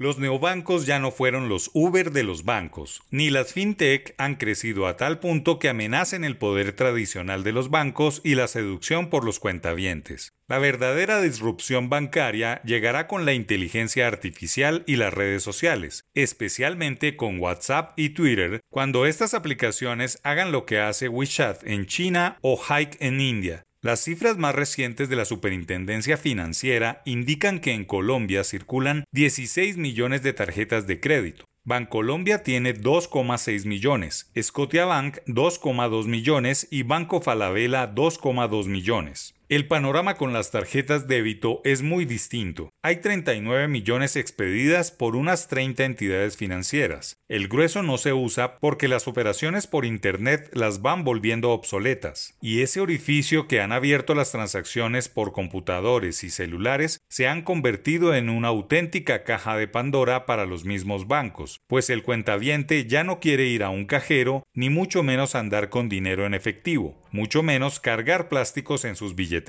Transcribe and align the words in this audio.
Los 0.00 0.18
neobancos 0.18 0.86
ya 0.86 0.98
no 0.98 1.10
fueron 1.10 1.50
los 1.50 1.70
Uber 1.74 2.10
de 2.10 2.22
los 2.22 2.46
bancos, 2.46 3.02
ni 3.10 3.28
las 3.28 3.52
fintech 3.52 4.14
han 4.16 4.36
crecido 4.36 4.86
a 4.86 4.96
tal 4.96 5.18
punto 5.18 5.58
que 5.58 5.68
amenacen 5.68 6.24
el 6.24 6.38
poder 6.38 6.72
tradicional 6.72 7.44
de 7.44 7.52
los 7.52 7.68
bancos 7.68 8.22
y 8.24 8.34
la 8.34 8.48
seducción 8.48 9.10
por 9.10 9.26
los 9.26 9.38
cuentavientes. 9.38 10.32
La 10.48 10.58
verdadera 10.58 11.20
disrupción 11.20 11.90
bancaria 11.90 12.62
llegará 12.62 13.08
con 13.08 13.26
la 13.26 13.34
inteligencia 13.34 14.06
artificial 14.06 14.84
y 14.86 14.96
las 14.96 15.12
redes 15.12 15.42
sociales, 15.42 16.06
especialmente 16.14 17.14
con 17.14 17.38
WhatsApp 17.38 17.92
y 17.96 18.08
Twitter, 18.08 18.60
cuando 18.70 19.04
estas 19.04 19.34
aplicaciones 19.34 20.18
hagan 20.22 20.50
lo 20.50 20.64
que 20.64 20.80
hace 20.80 21.10
WeChat 21.10 21.62
en 21.66 21.84
China 21.84 22.38
o 22.40 22.56
Hike 22.56 22.96
en 23.00 23.20
India, 23.20 23.66
las 23.82 24.00
cifras 24.00 24.36
más 24.36 24.54
recientes 24.54 25.08
de 25.08 25.16
la 25.16 25.24
Superintendencia 25.24 26.18
Financiera 26.18 27.00
indican 27.06 27.60
que 27.60 27.72
en 27.72 27.86
Colombia 27.86 28.44
circulan 28.44 29.04
16 29.12 29.78
millones 29.78 30.22
de 30.22 30.34
tarjetas 30.34 30.86
de 30.86 31.00
crédito. 31.00 31.44
Bancolombia 31.64 32.42
tiene 32.42 32.74
2,6 32.74 33.66
millones, 33.66 34.30
Scotiabank 34.38 35.18
2,2 35.26 36.06
millones 36.06 36.68
y 36.70 36.82
Banco 36.82 37.22
Falabella 37.22 37.94
2,2 37.94 38.66
millones. 38.66 39.39
El 39.50 39.66
panorama 39.66 40.14
con 40.14 40.32
las 40.32 40.52
tarjetas 40.52 41.08
débito 41.08 41.60
es 41.64 41.82
muy 41.82 42.04
distinto. 42.04 42.70
Hay 42.84 42.98
39 42.98 43.66
millones 43.66 44.14
expedidas 44.14 44.92
por 44.92 45.16
unas 45.16 45.48
30 45.48 45.86
entidades 45.86 46.36
financieras. 46.36 47.16
El 47.28 47.48
grueso 47.48 47.82
no 47.82 47.98
se 47.98 48.12
usa 48.12 48.58
porque 48.60 48.86
las 48.86 49.08
operaciones 49.08 49.66
por 49.66 49.84
Internet 49.84 50.50
las 50.52 50.82
van 50.82 51.02
volviendo 51.02 51.50
obsoletas, 51.50 52.38
y 52.40 52.60
ese 52.60 52.80
orificio 52.80 53.48
que 53.48 53.60
han 53.60 53.72
abierto 53.72 54.14
las 54.14 54.30
transacciones 54.30 55.08
por 55.08 55.32
computadores 55.32 56.22
y 56.22 56.30
celulares 56.30 57.00
se 57.08 57.26
han 57.26 57.42
convertido 57.42 58.14
en 58.14 58.30
una 58.30 58.46
auténtica 58.46 59.24
caja 59.24 59.56
de 59.56 59.66
Pandora 59.66 60.26
para 60.26 60.46
los 60.46 60.64
mismos 60.64 61.08
bancos, 61.08 61.58
pues 61.66 61.90
el 61.90 62.04
cuentaviente 62.04 62.86
ya 62.86 63.02
no 63.02 63.18
quiere 63.18 63.46
ir 63.46 63.64
a 63.64 63.70
un 63.70 63.86
cajero, 63.86 64.44
ni 64.54 64.70
mucho 64.70 65.02
menos 65.02 65.34
andar 65.34 65.70
con 65.70 65.88
dinero 65.88 66.24
en 66.24 66.34
efectivo, 66.34 67.02
mucho 67.10 67.42
menos 67.42 67.80
cargar 67.80 68.28
plásticos 68.28 68.84
en 68.84 68.94
sus 68.94 69.16
billetes 69.16 69.39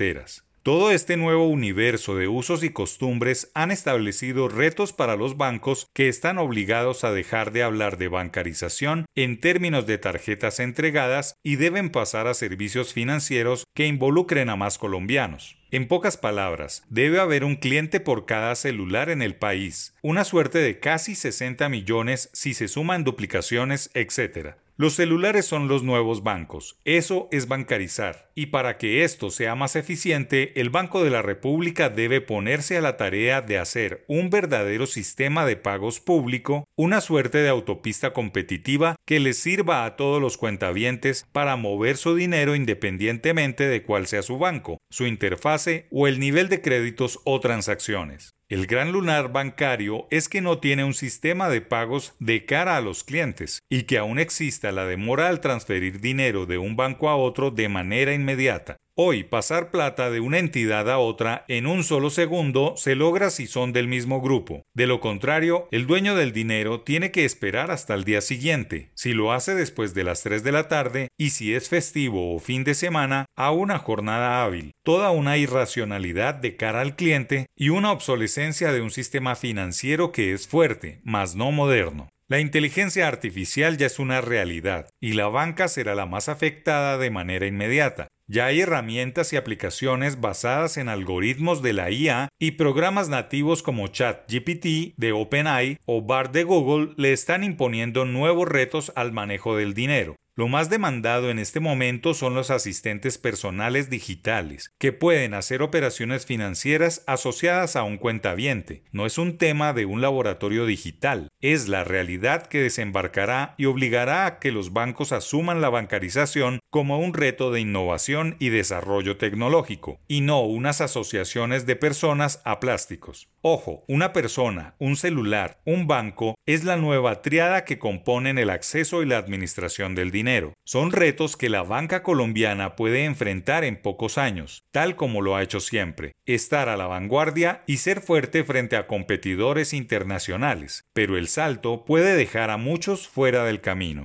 todo 0.62 0.92
este 0.92 1.16
nuevo 1.16 1.48
universo 1.48 2.14
de 2.14 2.28
usos 2.28 2.62
y 2.62 2.70
costumbres 2.70 3.50
han 3.52 3.72
establecido 3.72 4.48
retos 4.48 4.92
para 4.92 5.16
los 5.16 5.36
bancos 5.36 5.88
que 5.92 6.08
están 6.08 6.38
obligados 6.38 7.02
a 7.02 7.10
dejar 7.10 7.50
de 7.50 7.64
hablar 7.64 7.98
de 7.98 8.06
bancarización 8.06 9.06
en 9.16 9.40
términos 9.40 9.86
de 9.86 9.98
tarjetas 9.98 10.60
entregadas 10.60 11.34
y 11.42 11.56
deben 11.56 11.90
pasar 11.90 12.28
a 12.28 12.34
servicios 12.34 12.92
financieros 12.92 13.64
que 13.74 13.88
involucren 13.88 14.50
a 14.50 14.56
más 14.56 14.78
colombianos. 14.78 15.56
En 15.72 15.88
pocas 15.88 16.16
palabras, 16.16 16.84
debe 16.90 17.18
haber 17.18 17.44
un 17.44 17.56
cliente 17.56 17.98
por 17.98 18.24
cada 18.24 18.54
celular 18.54 19.10
en 19.10 19.20
el 19.20 19.34
país, 19.34 19.96
una 20.00 20.22
suerte 20.22 20.58
de 20.58 20.78
casi 20.78 21.16
60 21.16 21.68
millones 21.70 22.30
si 22.34 22.54
se 22.54 22.68
suman 22.68 23.02
duplicaciones, 23.02 23.90
etc. 23.94 24.54
Los 24.76 24.94
celulares 24.94 25.44
son 25.44 25.68
los 25.68 25.82
nuevos 25.82 26.22
bancos. 26.22 26.80
Eso 26.84 27.28
es 27.30 27.46
bancarizar. 27.46 28.30
Y 28.34 28.46
para 28.46 28.78
que 28.78 29.04
esto 29.04 29.30
sea 29.30 29.54
más 29.54 29.76
eficiente, 29.76 30.58
el 30.58 30.70
Banco 30.70 31.04
de 31.04 31.10
la 31.10 31.20
República 31.20 31.90
debe 31.90 32.22
ponerse 32.22 32.78
a 32.78 32.80
la 32.80 32.96
tarea 32.96 33.42
de 33.42 33.58
hacer 33.58 34.04
un 34.08 34.30
verdadero 34.30 34.86
sistema 34.86 35.44
de 35.44 35.56
pagos 35.56 36.00
público, 36.00 36.64
una 36.74 37.02
suerte 37.02 37.38
de 37.38 37.50
autopista 37.50 38.14
competitiva 38.14 38.96
que 39.06 39.20
les 39.20 39.38
sirva 39.38 39.84
a 39.84 39.96
todos 39.96 40.22
los 40.22 40.38
cuentavientes 40.38 41.26
para 41.32 41.56
mover 41.56 41.98
su 41.98 42.14
dinero 42.14 42.54
independientemente 42.54 43.68
de 43.68 43.82
cuál 43.82 44.06
sea 44.06 44.22
su 44.22 44.38
banco, 44.38 44.78
su 44.90 45.06
interfase 45.06 45.86
o 45.90 46.08
el 46.08 46.18
nivel 46.18 46.48
de 46.48 46.62
créditos 46.62 47.20
o 47.24 47.40
transacciones. 47.40 48.31
El 48.52 48.66
gran 48.66 48.92
lunar 48.92 49.32
bancario 49.32 50.06
es 50.10 50.28
que 50.28 50.42
no 50.42 50.58
tiene 50.58 50.84
un 50.84 50.92
sistema 50.92 51.48
de 51.48 51.62
pagos 51.62 52.12
de 52.18 52.44
cara 52.44 52.76
a 52.76 52.82
los 52.82 53.02
clientes 53.02 53.62
y 53.70 53.84
que 53.84 53.96
aún 53.96 54.18
exista 54.18 54.72
la 54.72 54.84
demora 54.84 55.30
al 55.30 55.40
transferir 55.40 56.02
dinero 56.02 56.44
de 56.44 56.58
un 56.58 56.76
banco 56.76 57.08
a 57.08 57.16
otro 57.16 57.50
de 57.50 57.70
manera 57.70 58.12
inmediata. 58.12 58.76
Hoy 58.94 59.24
pasar 59.24 59.70
plata 59.70 60.10
de 60.10 60.20
una 60.20 60.38
entidad 60.38 60.90
a 60.90 60.98
otra 60.98 61.46
en 61.48 61.66
un 61.66 61.82
solo 61.82 62.10
segundo 62.10 62.74
se 62.76 62.94
logra 62.94 63.30
si 63.30 63.46
son 63.46 63.72
del 63.72 63.88
mismo 63.88 64.20
grupo. 64.20 64.66
De 64.74 64.86
lo 64.86 65.00
contrario, 65.00 65.66
el 65.70 65.86
dueño 65.86 66.14
del 66.14 66.34
dinero 66.34 66.82
tiene 66.82 67.10
que 67.10 67.24
esperar 67.24 67.70
hasta 67.70 67.94
el 67.94 68.04
día 68.04 68.20
siguiente, 68.20 68.90
si 68.94 69.14
lo 69.14 69.32
hace 69.32 69.54
después 69.54 69.94
de 69.94 70.04
las 70.04 70.22
3 70.22 70.44
de 70.44 70.52
la 70.52 70.68
tarde 70.68 71.08
y 71.16 71.30
si 71.30 71.54
es 71.54 71.70
festivo 71.70 72.34
o 72.34 72.38
fin 72.38 72.64
de 72.64 72.74
semana, 72.74 73.24
a 73.34 73.50
una 73.50 73.78
jornada 73.78 74.44
hábil. 74.44 74.72
Toda 74.84 75.10
una 75.10 75.38
irracionalidad 75.38 76.34
de 76.34 76.56
cara 76.56 76.82
al 76.82 76.94
cliente 76.94 77.46
y 77.56 77.70
una 77.70 77.92
obsolescencia 77.92 78.72
de 78.72 78.82
un 78.82 78.90
sistema 78.90 79.36
financiero 79.36 80.12
que 80.12 80.34
es 80.34 80.46
fuerte, 80.46 81.00
mas 81.02 81.34
no 81.34 81.50
moderno. 81.50 82.10
La 82.32 82.40
inteligencia 82.40 83.08
artificial 83.08 83.76
ya 83.76 83.84
es 83.84 83.98
una 83.98 84.22
realidad 84.22 84.88
y 85.00 85.12
la 85.12 85.28
banca 85.28 85.68
será 85.68 85.94
la 85.94 86.06
más 86.06 86.30
afectada 86.30 86.96
de 86.96 87.10
manera 87.10 87.46
inmediata. 87.46 88.08
Ya 88.32 88.46
hay 88.46 88.62
herramientas 88.62 89.34
y 89.34 89.36
aplicaciones 89.36 90.18
basadas 90.22 90.78
en 90.78 90.88
algoritmos 90.88 91.60
de 91.60 91.74
la 91.74 91.90
IA 91.90 92.30
y 92.38 92.52
programas 92.52 93.10
nativos 93.10 93.62
como 93.62 93.88
ChatGPT 93.88 94.94
de 94.96 95.12
OpenAI 95.12 95.76
o 95.84 96.00
BART 96.00 96.32
de 96.32 96.44
Google 96.44 96.94
le 96.96 97.12
están 97.12 97.44
imponiendo 97.44 98.06
nuevos 98.06 98.48
retos 98.48 98.90
al 98.96 99.12
manejo 99.12 99.54
del 99.58 99.74
dinero. 99.74 100.16
Lo 100.34 100.48
más 100.48 100.70
demandado 100.70 101.28
en 101.28 101.38
este 101.38 101.60
momento 101.60 102.14
son 102.14 102.32
los 102.32 102.50
asistentes 102.50 103.18
personales 103.18 103.90
digitales, 103.90 104.72
que 104.78 104.90
pueden 104.90 105.34
hacer 105.34 105.60
operaciones 105.60 106.24
financieras 106.24 107.04
asociadas 107.06 107.76
a 107.76 107.82
un 107.82 107.98
cuentaviente. 107.98 108.82
No 108.92 109.04
es 109.04 109.18
un 109.18 109.36
tema 109.36 109.74
de 109.74 109.84
un 109.84 110.00
laboratorio 110.00 110.64
digital, 110.64 111.28
es 111.42 111.68
la 111.68 111.84
realidad 111.84 112.46
que 112.46 112.62
desembarcará 112.62 113.54
y 113.58 113.66
obligará 113.66 114.24
a 114.24 114.38
que 114.38 114.52
los 114.52 114.72
bancos 114.72 115.12
asuman 115.12 115.60
la 115.60 115.68
bancarización 115.68 116.60
como 116.70 116.98
un 116.98 117.12
reto 117.12 117.50
de 117.50 117.60
innovación 117.60 118.36
y 118.38 118.48
desarrollo 118.48 119.18
tecnológico, 119.18 120.00
y 120.08 120.22
no 120.22 120.40
unas 120.40 120.80
asociaciones 120.80 121.66
de 121.66 121.76
personas 121.76 122.40
a 122.46 122.58
plásticos. 122.58 123.28
Ojo, 123.42 123.84
una 123.86 124.14
persona, 124.14 124.76
un 124.78 124.96
celular, 124.96 125.60
un 125.66 125.86
banco 125.86 126.36
es 126.46 126.64
la 126.64 126.76
nueva 126.78 127.20
triada 127.20 127.66
que 127.66 127.78
componen 127.78 128.38
el 128.38 128.48
acceso 128.48 129.02
y 129.02 129.06
la 129.06 129.18
administración 129.18 129.94
del 129.94 130.10
dinero 130.22 130.54
son 130.64 130.92
retos 130.92 131.36
que 131.36 131.48
la 131.48 131.64
banca 131.64 132.04
colombiana 132.04 132.76
puede 132.76 133.04
enfrentar 133.06 133.64
en 133.64 133.74
pocos 133.74 134.18
años, 134.18 134.62
tal 134.70 134.94
como 134.94 135.20
lo 135.20 135.34
ha 135.34 135.42
hecho 135.42 135.58
siempre, 135.58 136.12
estar 136.26 136.68
a 136.68 136.76
la 136.76 136.86
vanguardia 136.86 137.64
y 137.66 137.78
ser 137.78 138.00
fuerte 138.00 138.44
frente 138.44 138.76
a 138.76 138.86
competidores 138.86 139.74
internacionales, 139.74 140.84
pero 140.92 141.18
el 141.18 141.26
salto 141.26 141.84
puede 141.84 142.14
dejar 142.14 142.50
a 142.50 142.56
muchos 142.56 143.08
fuera 143.08 143.44
del 143.44 143.60
camino. 143.60 144.04